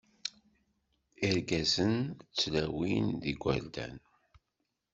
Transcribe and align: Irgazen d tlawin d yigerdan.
Irgazen 1.27 1.93
d 2.27 2.31
tlawin 2.39 3.07
d 3.21 3.23
yigerdan. 3.29 3.95